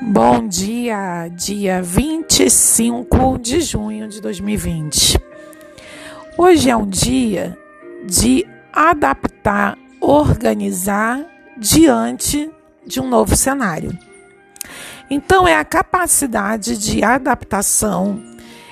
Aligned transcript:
Bom 0.00 0.46
dia, 0.46 1.28
dia 1.28 1.82
25 1.82 3.36
de 3.36 3.60
junho 3.60 4.06
de 4.06 4.20
2020. 4.20 5.18
Hoje 6.36 6.70
é 6.70 6.76
um 6.76 6.86
dia 6.86 7.58
de 8.06 8.46
adaptar, 8.72 9.76
organizar 10.00 11.26
diante 11.56 12.48
de 12.86 13.00
um 13.00 13.08
novo 13.08 13.34
cenário. 13.34 13.90
Então, 15.10 15.48
é 15.48 15.56
a 15.56 15.64
capacidade 15.64 16.78
de 16.78 17.02
adaptação 17.02 18.22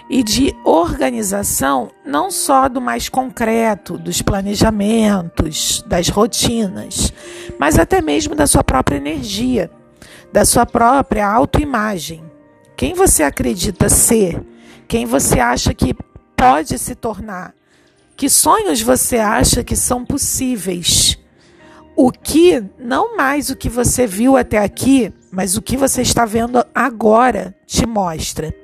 e 0.08 0.22
de 0.22 0.54
organização, 0.64 1.90
não 2.04 2.30
só 2.30 2.68
do 2.68 2.80
mais 2.80 3.08
concreto, 3.08 3.98
dos 3.98 4.22
planejamentos, 4.22 5.82
das 5.88 6.08
rotinas, 6.08 7.12
mas 7.58 7.80
até 7.80 8.00
mesmo 8.00 8.36
da 8.36 8.46
sua 8.46 8.62
própria 8.62 8.96
energia 8.96 9.68
da 10.32 10.44
sua 10.44 10.66
própria 10.66 11.26
autoimagem. 11.26 12.22
Quem 12.76 12.94
você 12.94 13.22
acredita 13.22 13.88
ser? 13.88 14.42
Quem 14.86 15.06
você 15.06 15.40
acha 15.40 15.72
que 15.72 15.96
pode 16.36 16.78
se 16.78 16.94
tornar? 16.94 17.54
Que 18.16 18.28
sonhos 18.28 18.80
você 18.80 19.18
acha 19.18 19.64
que 19.64 19.74
são 19.74 20.04
possíveis? 20.04 21.18
O 21.96 22.12
que, 22.12 22.62
não 22.78 23.16
mais 23.16 23.48
o 23.48 23.56
que 23.56 23.70
você 23.70 24.06
viu 24.06 24.36
até 24.36 24.58
aqui, 24.58 25.12
mas 25.30 25.56
o 25.56 25.62
que 25.62 25.76
você 25.76 26.02
está 26.02 26.26
vendo 26.26 26.62
agora 26.74 27.54
te 27.66 27.86
mostra. 27.86 28.54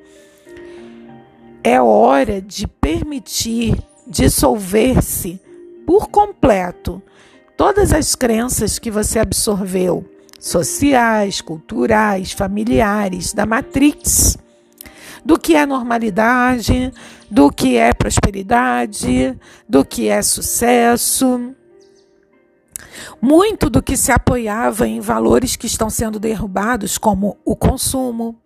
É 1.65 1.81
hora 1.81 2.43
de 2.43 2.67
permitir 2.67 3.79
dissolver-se 4.07 5.41
por 5.87 6.09
completo 6.09 7.03
todas 7.57 7.93
as 7.93 8.15
crenças 8.15 8.79
que 8.79 8.91
você 8.91 9.19
absorveu 9.19 10.05
sociais, 10.43 11.41
culturais, 11.41 12.33
familiares, 12.33 13.33
da 13.33 13.47
matrix, 13.47 14.37
do 15.25 15.39
que 15.39 15.55
é 15.55 15.65
normalidade, 15.65 16.93
do 17.31 17.49
que 17.49 17.77
é 17.77 17.95
prosperidade, 17.95 19.39
do 19.69 19.85
que 19.85 20.09
é 20.09 20.21
sucesso. 20.21 21.55
Muito 23.21 23.71
do 23.71 23.81
que 23.81 23.97
se 23.97 24.11
apoiava 24.11 24.89
em 24.89 24.99
valores 24.99 25.55
que 25.55 25.69
estão 25.69 25.89
sendo 25.89 26.19
derrubados, 26.19 26.99
como 26.99 27.39
o 27.45 27.55
consumo, 27.55 28.37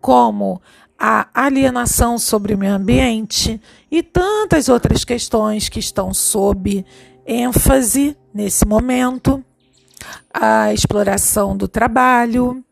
como 0.00 0.62
a 0.98 1.28
alienação 1.34 2.18
sobre 2.18 2.54
o 2.54 2.58
meio 2.58 2.72
ambiente 2.72 3.60
e 3.90 4.02
tantas 4.02 4.70
outras 4.70 5.04
questões 5.04 5.68
que 5.68 5.78
estão 5.78 6.14
sob 6.14 6.86
ênfase 7.26 8.16
nesse 8.32 8.64
momento 8.64 9.44
a 10.34 10.74
exploração 10.74 11.56
do 11.56 11.68
trabalho, 11.68 12.64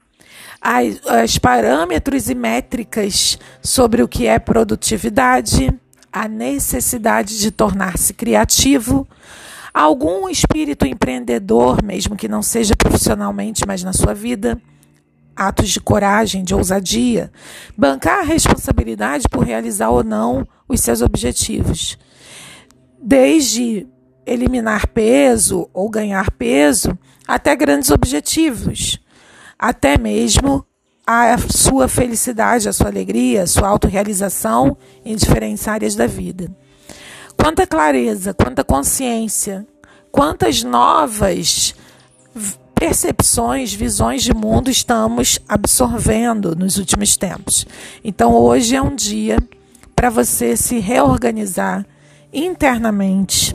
as, 0.61 1.01
as 1.07 1.39
parâmetros 1.39 2.29
e 2.29 2.35
métricas 2.35 3.39
sobre 3.63 4.03
o 4.03 4.09
que 4.09 4.27
é 4.27 4.41
produtividade, 4.41 5.73
a 6.13 6.27
necessidade 6.27 7.39
de 7.39 7.53
tornar-se 7.53 8.13
criativo, 8.13 9.07
algum 9.73 10.29
espírito 10.29 10.85
empreendedor, 10.85 11.83
mesmo 11.83 12.17
que 12.17 12.29
não 12.29 12.43
seja 12.43 12.75
profissionalmente, 12.77 13.65
mas 13.67 13.85
na 13.85 13.93
sua 13.93 14.13
vida, 14.13 14.61
atos 15.35 15.71
de 15.71 15.81
coragem, 15.81 16.43
de 16.43 16.55
ousadia, 16.55 17.33
bancar 17.79 18.19
a 18.21 18.25
responsabilidade 18.25 19.29
por 19.29 19.45
realizar 19.45 19.91
ou 19.91 20.03
não 20.03 20.47
os 20.69 20.81
seus 20.81 21.01
objetivos. 21.01 21.97
Desde 23.01 23.87
eliminar 24.27 24.87
peso 24.89 25.69
ou 25.73 25.89
ganhar 25.89 26.31
peso, 26.33 26.97
até 27.27 27.55
grandes 27.57 27.91
objetivos, 27.91 28.99
até 29.59 29.99
mesmo 29.99 30.65
a 31.07 31.37
sua 31.39 31.89
felicidade, 31.89 32.69
a 32.69 32.73
sua 32.73 32.89
alegria, 32.89 33.43
a 33.43 33.47
sua 33.47 33.69
autorrealização 33.69 34.77
em 35.05 35.17
diferentes 35.17 35.67
áreas 35.67 35.95
da 35.95 36.07
vida. 36.07 36.51
Quanta 37.37 37.67
clareza, 37.67 38.33
quanta 38.33 38.63
consciência, 38.63 39.67
quantas 40.11 40.63
novas 40.63 41.75
percepções, 42.75 43.73
visões 43.73 44.23
de 44.23 44.35
mundo 44.35 44.71
estamos 44.71 45.39
absorvendo 45.49 46.57
nos 46.57 46.79
últimos 46.79 47.17
tempos. 47.17 47.67
Então, 48.03 48.35
hoje 48.35 48.75
é 48.75 48.83
um 48.83 48.95
dia 48.95 49.37
para 49.95 50.11
você 50.11 50.57
se 50.57 50.79
reorganizar 50.79 51.87
internamente, 52.33 53.55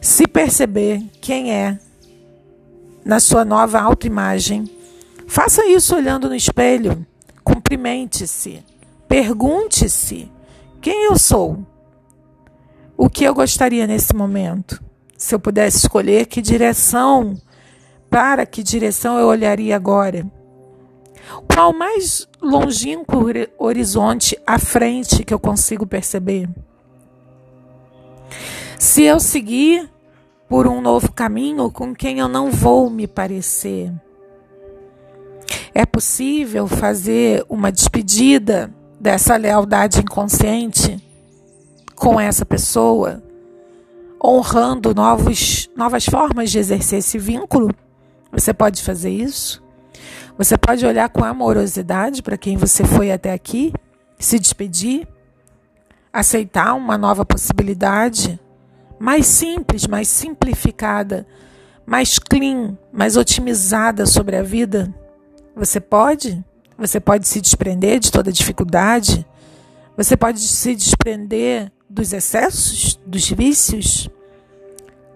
se 0.00 0.26
perceber 0.26 1.02
quem 1.20 1.52
é, 1.52 1.78
na 3.04 3.20
sua 3.20 3.44
nova 3.44 3.80
autoimagem. 3.80 4.64
Faça 5.26 5.66
isso 5.66 5.96
olhando 5.96 6.28
no 6.28 6.34
espelho. 6.34 7.06
Cumprimente-se. 7.42 8.62
Pergunte-se: 9.08 10.30
quem 10.80 11.04
eu 11.06 11.18
sou? 11.18 11.58
O 12.96 13.08
que 13.08 13.24
eu 13.24 13.34
gostaria 13.34 13.86
nesse 13.86 14.14
momento? 14.14 14.82
Se 15.16 15.34
eu 15.34 15.40
pudesse 15.40 15.78
escolher 15.78 16.26
que 16.26 16.42
direção, 16.42 17.36
para 18.10 18.44
que 18.44 18.62
direção 18.62 19.18
eu 19.18 19.26
olharia 19.26 19.74
agora? 19.76 20.26
Qual 21.52 21.72
mais 21.72 22.28
longínquo 22.40 23.24
horizonte 23.58 24.38
à 24.46 24.58
frente 24.58 25.24
que 25.24 25.34
eu 25.34 25.38
consigo 25.38 25.86
perceber? 25.86 26.48
Se 28.78 29.02
eu 29.02 29.18
seguir 29.18 29.90
por 30.48 30.66
um 30.66 30.80
novo 30.80 31.12
caminho 31.12 31.70
com 31.70 31.94
quem 31.94 32.20
eu 32.20 32.28
não 32.28 32.50
vou 32.50 32.88
me 32.88 33.06
parecer. 33.06 33.92
É 35.74 35.84
possível 35.84 36.66
fazer 36.66 37.44
uma 37.48 37.70
despedida 37.70 38.72
dessa 38.98 39.36
lealdade 39.36 40.00
inconsciente 40.00 40.96
com 41.94 42.18
essa 42.18 42.46
pessoa, 42.46 43.22
honrando 44.24 44.94
novos, 44.94 45.68
novas 45.76 46.06
formas 46.06 46.50
de 46.50 46.58
exercer 46.58 47.00
esse 47.00 47.18
vínculo? 47.18 47.74
Você 48.32 48.54
pode 48.54 48.82
fazer 48.82 49.10
isso? 49.10 49.62
Você 50.36 50.56
pode 50.56 50.86
olhar 50.86 51.08
com 51.08 51.24
amorosidade 51.24 52.22
para 52.22 52.38
quem 52.38 52.56
você 52.56 52.84
foi 52.84 53.10
até 53.10 53.32
aqui, 53.32 53.72
se 54.18 54.38
despedir, 54.38 55.06
aceitar 56.12 56.74
uma 56.74 56.96
nova 56.96 57.24
possibilidade 57.24 58.40
mais 58.98 59.26
simples, 59.26 59.86
mais 59.86 60.08
simplificada, 60.08 61.26
mais 61.86 62.18
clean, 62.18 62.76
mais 62.92 63.16
otimizada 63.16 64.06
sobre 64.06 64.36
a 64.36 64.42
vida? 64.42 64.92
Você 65.54 65.80
pode? 65.80 66.44
Você 66.76 67.00
pode 67.00 67.26
se 67.26 67.40
desprender 67.40 67.98
de 67.98 68.12
toda 68.12 68.32
dificuldade? 68.32 69.26
Você 69.96 70.16
pode 70.16 70.40
se 70.40 70.74
desprender 70.74 71.72
dos 71.88 72.12
excessos, 72.12 73.00
dos 73.06 73.28
vícios? 73.30 74.08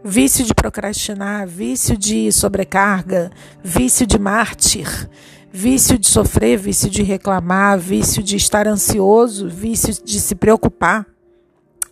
Vício 0.04 0.44
de 0.44 0.52
procrastinar, 0.52 1.46
vício 1.46 1.96
de 1.96 2.32
sobrecarga, 2.32 3.30
vício 3.62 4.04
de 4.04 4.18
mártir, 4.18 5.08
vício 5.52 5.96
de 5.96 6.08
sofrer, 6.08 6.58
vício 6.58 6.90
de 6.90 7.04
reclamar, 7.04 7.78
vício 7.78 8.20
de 8.20 8.34
estar 8.34 8.66
ansioso, 8.66 9.48
vício 9.48 9.94
de 10.02 10.18
se 10.18 10.34
preocupar. 10.34 11.06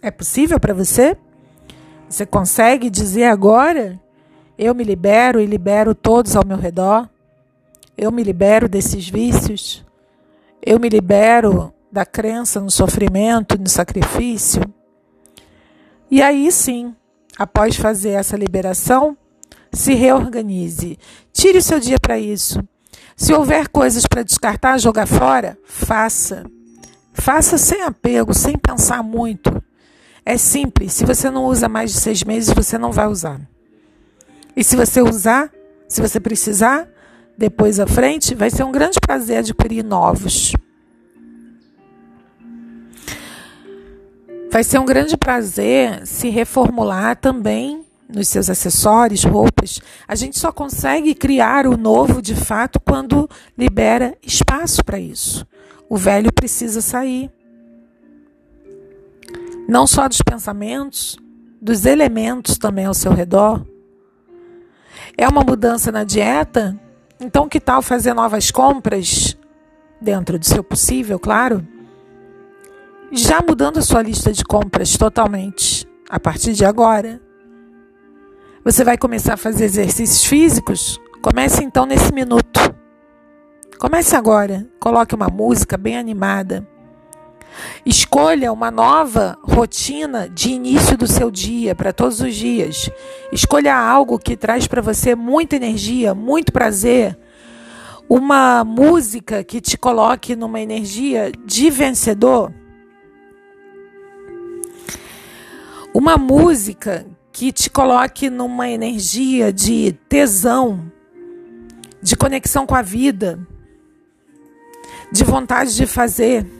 É 0.02 0.10
possível 0.10 0.58
para 0.58 0.74
você? 0.74 1.16
Você 2.10 2.26
consegue 2.26 2.90
dizer 2.90 3.26
agora? 3.26 4.00
Eu 4.58 4.74
me 4.74 4.82
libero 4.82 5.40
e 5.40 5.46
libero 5.46 5.94
todos 5.94 6.34
ao 6.34 6.44
meu 6.44 6.56
redor. 6.56 7.08
Eu 7.96 8.10
me 8.10 8.24
libero 8.24 8.68
desses 8.68 9.08
vícios. 9.08 9.86
Eu 10.60 10.80
me 10.80 10.88
libero 10.88 11.72
da 11.90 12.04
crença 12.04 12.60
no 12.60 12.68
sofrimento, 12.68 13.56
no 13.56 13.68
sacrifício. 13.68 14.60
E 16.10 16.20
aí 16.20 16.50
sim, 16.50 16.96
após 17.38 17.76
fazer 17.76 18.10
essa 18.10 18.36
liberação, 18.36 19.16
se 19.72 19.94
reorganize. 19.94 20.98
Tire 21.32 21.58
o 21.58 21.62
seu 21.62 21.78
dia 21.78 21.98
para 22.00 22.18
isso. 22.18 22.60
Se 23.14 23.32
houver 23.32 23.68
coisas 23.68 24.04
para 24.04 24.24
descartar, 24.24 24.78
jogar 24.78 25.06
fora, 25.06 25.56
faça. 25.64 26.44
Faça 27.12 27.56
sem 27.56 27.82
apego, 27.82 28.34
sem 28.34 28.58
pensar 28.58 29.00
muito. 29.00 29.62
É 30.30 30.36
simples. 30.36 30.92
Se 30.92 31.04
você 31.04 31.28
não 31.28 31.46
usa 31.46 31.68
mais 31.68 31.92
de 31.92 31.98
seis 31.98 32.22
meses, 32.22 32.54
você 32.54 32.78
não 32.78 32.92
vai 32.92 33.08
usar. 33.08 33.40
E 34.54 34.62
se 34.62 34.76
você 34.76 35.02
usar, 35.02 35.50
se 35.88 36.00
você 36.00 36.20
precisar, 36.20 36.88
depois 37.36 37.80
à 37.80 37.86
frente, 37.88 38.32
vai 38.32 38.48
ser 38.48 38.62
um 38.62 38.70
grande 38.70 39.00
prazer 39.00 39.38
adquirir 39.38 39.82
novos. 39.82 40.52
Vai 44.52 44.62
ser 44.62 44.78
um 44.78 44.86
grande 44.86 45.16
prazer 45.16 46.06
se 46.06 46.28
reformular 46.28 47.16
também 47.16 47.84
nos 48.08 48.28
seus 48.28 48.48
acessórios, 48.48 49.24
roupas. 49.24 49.80
A 50.06 50.14
gente 50.14 50.38
só 50.38 50.52
consegue 50.52 51.12
criar 51.12 51.66
o 51.66 51.76
novo 51.76 52.22
de 52.22 52.36
fato 52.36 52.78
quando 52.78 53.28
libera 53.58 54.16
espaço 54.24 54.84
para 54.84 55.00
isso. 55.00 55.44
O 55.88 55.96
velho 55.96 56.32
precisa 56.32 56.80
sair 56.80 57.32
não 59.70 59.86
só 59.86 60.08
dos 60.08 60.20
pensamentos, 60.20 61.16
dos 61.62 61.86
elementos 61.86 62.58
também 62.58 62.86
ao 62.86 62.92
seu 62.92 63.12
redor. 63.12 63.64
É 65.16 65.28
uma 65.28 65.44
mudança 65.44 65.92
na 65.92 66.02
dieta? 66.02 66.76
Então, 67.20 67.48
que 67.48 67.60
tal 67.60 67.80
fazer 67.80 68.12
novas 68.12 68.50
compras 68.50 69.38
dentro 70.00 70.40
do 70.40 70.44
seu 70.44 70.64
possível, 70.64 71.20
claro, 71.20 71.64
já 73.12 73.40
mudando 73.40 73.78
a 73.78 73.82
sua 73.82 74.02
lista 74.02 74.32
de 74.32 74.42
compras 74.42 74.96
totalmente 74.96 75.88
a 76.08 76.18
partir 76.18 76.52
de 76.52 76.64
agora. 76.64 77.20
Você 78.64 78.82
vai 78.82 78.98
começar 78.98 79.34
a 79.34 79.36
fazer 79.36 79.66
exercícios 79.66 80.24
físicos? 80.24 80.98
Comece 81.22 81.62
então 81.62 81.86
nesse 81.86 82.12
minuto. 82.12 82.58
Comece 83.78 84.16
agora. 84.16 84.66
Coloque 84.80 85.14
uma 85.14 85.28
música 85.28 85.78
bem 85.78 85.96
animada. 85.96 86.66
Escolha 87.84 88.52
uma 88.52 88.70
nova 88.70 89.38
rotina 89.42 90.28
de 90.28 90.50
início 90.50 90.96
do 90.96 91.06
seu 91.06 91.30
dia, 91.30 91.74
para 91.74 91.92
todos 91.92 92.20
os 92.20 92.34
dias. 92.34 92.90
Escolha 93.32 93.74
algo 93.74 94.18
que 94.18 94.36
traz 94.36 94.66
para 94.66 94.82
você 94.82 95.14
muita 95.14 95.56
energia, 95.56 96.14
muito 96.14 96.52
prazer. 96.52 97.18
Uma 98.08 98.64
música 98.64 99.44
que 99.44 99.60
te 99.60 99.78
coloque 99.78 100.34
numa 100.34 100.60
energia 100.60 101.32
de 101.44 101.70
vencedor. 101.70 102.52
Uma 105.94 106.16
música 106.16 107.06
que 107.32 107.52
te 107.52 107.70
coloque 107.70 108.28
numa 108.28 108.68
energia 108.68 109.52
de 109.52 109.92
tesão, 110.08 110.90
de 112.02 112.16
conexão 112.16 112.66
com 112.66 112.74
a 112.74 112.82
vida, 112.82 113.38
de 115.12 115.24
vontade 115.24 115.74
de 115.74 115.86
fazer. 115.86 116.59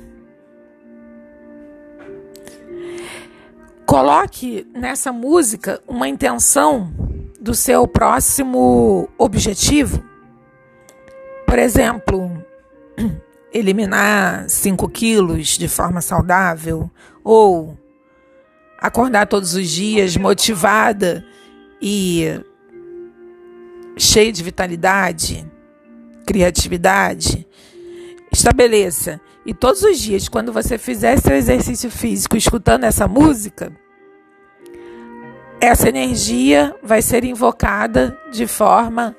Coloque 3.91 4.65
nessa 4.73 5.13
música 5.13 5.83
uma 5.89 6.07
intenção 6.07 6.95
do 7.41 7.57
seu 7.57 7.89
próximo 7.89 9.09
objetivo. 9.19 10.01
Por 11.45 11.59
exemplo, 11.59 12.31
eliminar 13.53 14.49
5 14.49 14.89
quilos 14.91 15.59
de 15.59 15.67
forma 15.67 16.01
saudável 16.01 16.89
ou 17.25 17.77
acordar 18.79 19.27
todos 19.27 19.55
os 19.55 19.69
dias 19.69 20.17
motivada 20.17 21.27
e 21.83 22.41
cheia 23.99 24.31
de 24.31 24.41
vitalidade, 24.41 25.45
criatividade. 26.25 27.45
Estabeleça. 28.32 29.21
E 29.44 29.53
todos 29.53 29.82
os 29.82 29.99
dias, 29.99 30.29
quando 30.29 30.53
você 30.53 30.79
fizer 30.79 31.19
seu 31.19 31.35
exercício 31.35 31.91
físico 31.91 32.37
escutando 32.37 32.85
essa 32.85 33.09
música, 33.09 33.73
essa 35.61 35.88
energia 35.88 36.75
vai 36.82 37.03
ser 37.03 37.25
invocada 37.25 38.17
de 38.31 38.47
forma 38.47 39.17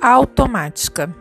automática. 0.00 1.14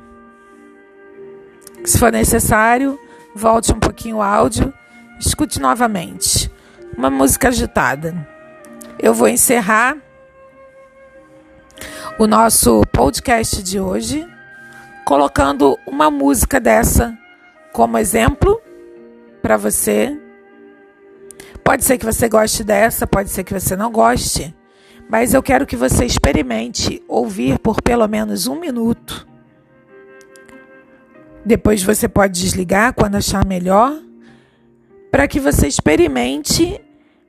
Se 1.83 1.99
for 1.99 2.11
necessário, 2.11 2.99
volte 3.35 3.71
um 3.71 3.79
pouquinho 3.79 4.17
o 4.17 4.21
áudio, 4.21 4.73
escute 5.19 5.59
novamente 5.59 6.51
uma 6.97 7.09
música 7.09 7.49
agitada. 7.49 8.27
Eu 8.97 9.13
vou 9.13 9.27
encerrar 9.27 9.97
o 12.17 12.25
nosso 12.25 12.81
podcast 12.91 13.61
de 13.61 13.79
hoje 13.79 14.25
colocando 15.05 15.77
uma 15.85 16.09
música 16.09 16.59
dessa 16.59 17.15
como 17.75 17.97
exemplo 17.97 18.61
para 19.41 19.57
você. 19.57 20.17
Pode 21.61 21.83
ser 21.83 21.97
que 21.97 22.05
você 22.05 22.29
goste 22.29 22.63
dessa, 22.63 23.05
pode 23.05 23.29
ser 23.29 23.43
que 23.43 23.53
você 23.53 23.75
não 23.75 23.91
goste, 23.91 24.55
mas 25.09 25.33
eu 25.33 25.43
quero 25.43 25.65
que 25.65 25.75
você 25.75 26.05
experimente 26.05 27.03
ouvir 27.05 27.59
por 27.59 27.81
pelo 27.81 28.07
menos 28.07 28.47
um 28.47 28.57
minuto. 28.57 29.27
Depois 31.45 31.83
você 31.83 32.07
pode 32.07 32.39
desligar 32.39 32.93
quando 32.93 33.15
achar 33.15 33.45
melhor, 33.45 33.93
para 35.11 35.27
que 35.27 35.41
você 35.41 35.67
experimente 35.67 36.79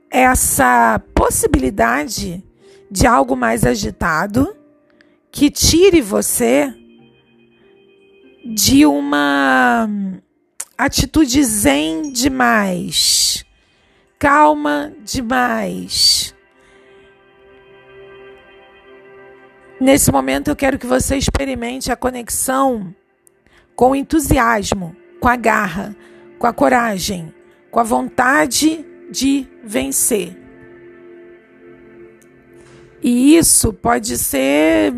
essa 0.09 1.03
possibilidade 1.13 2.41
de 2.89 3.05
algo 3.05 3.35
mais 3.35 3.67
agitado 3.67 4.57
que 5.33 5.51
tire 5.51 6.01
você 6.01 6.73
de 8.45 8.87
uma 8.87 9.89
atitude 10.77 11.43
zen 11.43 12.13
demais, 12.13 13.45
calma 14.19 14.93
demais. 15.05 16.35
Nesse 19.81 20.11
momento 20.11 20.49
eu 20.49 20.57
quero 20.57 20.79
que 20.79 20.87
você 20.87 21.17
experimente 21.17 21.93
a 21.93 21.97
conexão 21.97 22.95
com 23.75 23.91
o 23.91 23.97
entusiasmo, 23.97 24.97
com 25.21 25.29
a 25.29 25.37
garra, 25.37 25.95
com 26.39 26.47
a 26.47 26.53
coragem, 26.53 27.35
com 27.71 27.79
a 27.79 27.83
vontade 27.83 28.85
de 29.11 29.47
vencer. 29.63 30.37
E 33.03 33.37
isso 33.37 33.73
pode 33.73 34.17
ser 34.17 34.95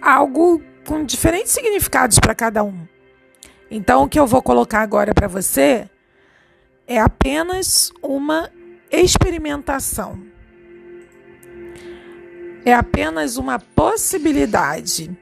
algo 0.00 0.62
com 0.86 1.04
diferentes 1.04 1.52
significados 1.52 2.18
para 2.18 2.34
cada 2.34 2.62
um. 2.62 2.86
Então, 3.70 4.02
o 4.02 4.08
que 4.08 4.18
eu 4.18 4.26
vou 4.26 4.42
colocar 4.42 4.80
agora 4.80 5.12
para 5.14 5.26
você 5.26 5.88
é 6.86 7.00
apenas 7.00 7.92
uma 8.02 8.50
experimentação. 8.90 10.20
É 12.64 12.72
apenas 12.72 13.36
uma 13.36 13.58
possibilidade. 13.58 15.16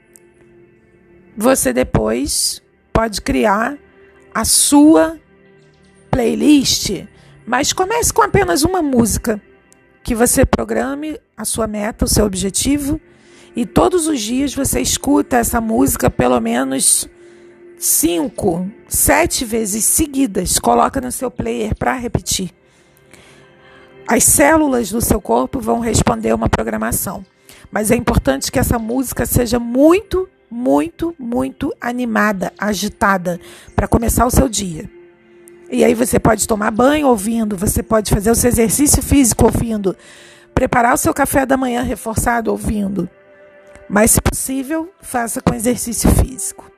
Você 1.37 1.73
depois 1.73 2.63
pode 2.93 3.21
criar 3.21 3.77
a 4.35 4.45
sua 4.45 5.19
playlist 6.11 7.07
mas 7.47 7.73
comece 7.73 8.13
com 8.13 8.23
apenas 8.23 8.63
uma 8.63 8.81
música 8.81 9.41
que 10.03 10.15
você 10.15 10.47
programe 10.47 11.21
a 11.37 11.45
sua 11.45 11.67
meta, 11.67 12.05
o 12.05 12.09
seu 12.09 12.25
objetivo, 12.25 13.01
e 13.55 13.67
todos 13.67 14.07
os 14.07 14.21
dias 14.21 14.55
você 14.55 14.81
escuta 14.81 15.37
essa 15.37 15.61
música 15.61 16.11
pelo 16.11 16.41
menos 16.41 17.09
cinco, 17.79 18.71
sete 18.89 19.45
vezes 19.45 19.85
seguidas. 19.85 20.59
Coloca 20.59 21.01
no 21.01 21.13
seu 21.13 21.31
player 21.31 21.75
para 21.75 21.95
repetir. 21.95 22.51
As 24.07 24.25
células 24.25 24.91
do 24.91 25.01
seu 25.01 25.21
corpo 25.21 25.61
vão 25.61 25.81
responder 25.81 26.35
uma 26.35 26.49
programação. 26.49 27.25
Mas 27.71 27.91
é 27.91 27.97
importante 27.97 28.53
que 28.53 28.59
essa 28.59 28.79
música 28.79 29.27
seja 29.27 29.59
muito, 29.59 30.29
muito, 30.51 31.15
muito 31.19 31.75
animada, 31.81 32.53
agitada, 32.59 33.41
para 33.75 33.89
começar 33.89 34.27
o 34.27 34.31
seu 34.31 34.49
dia. 34.49 34.89
E 35.71 35.83
aí 35.83 35.95
você 35.95 36.21
pode 36.21 36.47
tomar 36.47 36.71
banho 36.71 37.09
ouvindo, 37.09 37.57
você 37.57 37.83
pode 37.83 38.11
fazer 38.11 38.31
o 38.31 38.35
seu 38.35 38.49
exercício 38.49 39.03
físico 39.03 39.47
ouvindo, 39.47 39.97
preparar 40.55 40.95
o 40.95 40.99
seu 40.99 41.13
café 41.13 41.45
da 41.45 41.57
manhã 41.57 41.83
reforçado 41.83 42.51
ouvindo. 42.51 43.09
Mas, 43.89 44.13
se 44.13 44.21
possível, 44.21 44.91
faça 45.01 45.41
com 45.41 45.55
exercício 45.55 46.09
físico. 46.11 46.71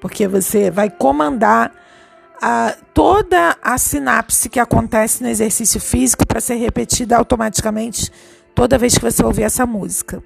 Porque 0.00 0.28
você 0.28 0.70
vai 0.70 0.90
comandar 0.90 1.72
a, 2.40 2.74
toda 2.92 3.56
a 3.62 3.78
sinapse 3.78 4.48
que 4.48 4.60
acontece 4.60 5.22
no 5.22 5.28
exercício 5.28 5.80
físico 5.80 6.26
para 6.26 6.40
ser 6.40 6.56
repetida 6.56 7.16
automaticamente 7.16 8.10
toda 8.54 8.78
vez 8.78 8.96
que 8.96 9.04
você 9.04 9.24
ouvir 9.24 9.42
essa 9.42 9.66
música. 9.66 10.22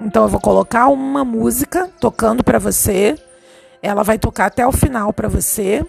Então, 0.00 0.22
eu 0.22 0.28
vou 0.28 0.40
colocar 0.40 0.88
uma 0.88 1.24
música 1.24 1.90
tocando 2.00 2.44
para 2.44 2.58
você. 2.58 3.16
Ela 3.82 4.04
vai 4.04 4.18
tocar 4.18 4.46
até 4.46 4.66
o 4.66 4.72
final 4.72 5.12
para 5.12 5.28
você. 5.28 5.84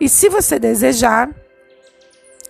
E 0.00 0.08
se 0.08 0.28
você 0.28 0.58
desejar, 0.58 1.28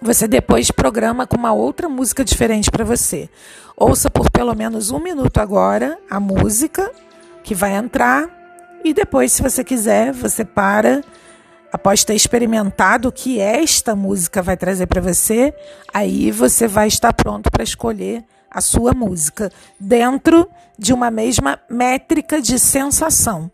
você 0.01 0.29
depois 0.29 0.71
programa 0.71 1.27
com 1.27 1.37
uma 1.37 1.53
outra 1.53 1.89
música 1.89 2.25
diferente 2.25 2.71
para 2.71 2.85
você. 2.85 3.29
Ouça 3.77 4.09
por 4.09 4.31
pelo 4.31 4.55
menos 4.55 4.91
um 4.91 5.01
minuto 5.01 5.39
agora 5.39 5.99
a 6.09 6.21
música 6.21 6.91
que 7.43 7.55
vai 7.55 7.73
entrar 7.75 8.38
e 8.85 8.93
depois, 8.95 9.33
se 9.33 9.43
você 9.43 9.63
quiser, 9.65 10.13
você 10.13 10.45
para. 10.45 11.03
Após 11.71 12.03
ter 12.03 12.15
experimentado 12.15 13.09
o 13.09 13.13
que 13.13 13.39
esta 13.41 13.95
música 13.95 14.41
vai 14.41 14.57
trazer 14.57 14.87
para 14.87 15.03
você, 15.03 15.53
aí 15.93 16.31
você 16.31 16.67
vai 16.67 16.89
estar 16.89 17.13
pronto 17.13 17.51
para 17.51 17.63
escolher 17.63 18.25
a 18.51 18.63
sua 18.63 18.95
música 18.95 19.53
dentro 19.79 20.49
de 20.79 20.95
uma 20.95 21.11
mesma 21.11 21.61
métrica 21.69 22.41
de 22.41 22.59
sensação 22.59 23.51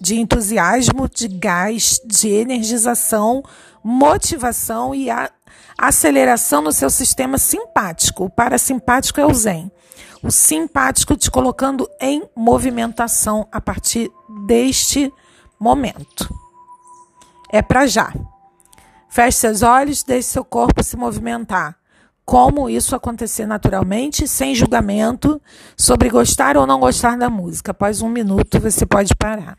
de 0.00 0.18
entusiasmo, 0.18 1.08
de 1.08 1.28
gás, 1.28 2.00
de 2.04 2.28
energização, 2.30 3.44
motivação 3.84 4.94
e 4.94 5.10
a 5.10 5.30
aceleração 5.76 6.62
no 6.62 6.72
seu 6.72 6.88
sistema 6.88 7.36
simpático. 7.36 8.24
O 8.24 8.30
parasimpático 8.30 9.20
é 9.20 9.26
o 9.26 9.34
zen. 9.34 9.70
O 10.22 10.30
simpático 10.30 11.16
te 11.16 11.30
colocando 11.30 11.88
em 12.00 12.22
movimentação 12.34 13.46
a 13.52 13.60
partir 13.60 14.10
deste 14.46 15.12
momento. 15.58 16.32
É 17.52 17.60
para 17.60 17.86
já. 17.86 18.12
Feche 19.08 19.38
seus 19.38 19.62
olhos, 19.62 20.02
deixe 20.02 20.28
seu 20.28 20.44
corpo 20.44 20.82
se 20.82 20.96
movimentar. 20.96 21.76
Como 22.24 22.70
isso 22.70 22.94
acontecer 22.94 23.44
naturalmente, 23.44 24.28
sem 24.28 24.54
julgamento, 24.54 25.42
sobre 25.76 26.08
gostar 26.08 26.56
ou 26.56 26.66
não 26.66 26.78
gostar 26.78 27.18
da 27.18 27.28
música. 27.28 27.72
Após 27.72 28.02
um 28.02 28.08
minuto, 28.08 28.60
você 28.60 28.86
pode 28.86 29.14
parar. 29.16 29.58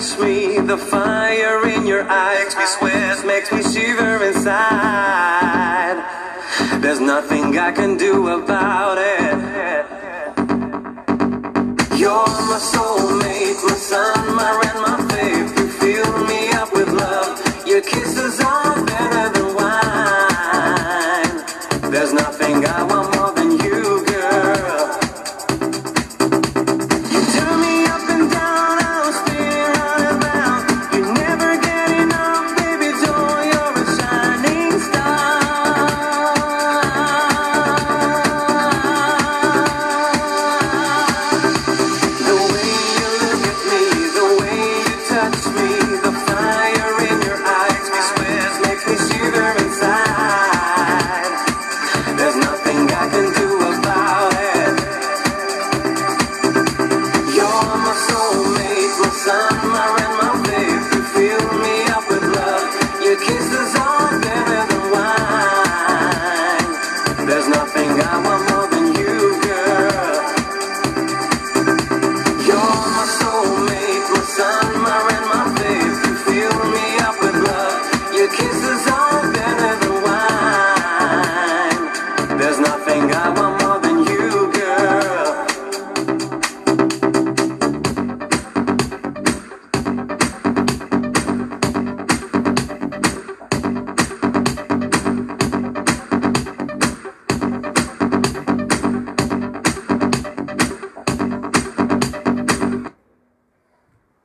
touch 0.00 0.18
me, 0.18 0.58
the 0.60 0.78
fire 0.78 1.68
in 1.68 1.86
your 1.86 2.08
eyes 2.08 2.38
makes 2.38 2.56
me 2.56 2.66
sweat, 2.66 3.26
makes 3.26 3.52
me 3.52 3.62
shiver 3.62 4.24
inside. 4.24 5.96
There's 6.80 7.00
nothing 7.00 7.58
I 7.58 7.72
can 7.72 7.96
do 7.96 8.28
about 8.28 8.96
it. 8.98 9.19